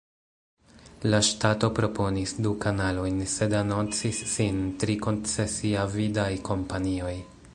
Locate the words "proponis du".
1.79-2.53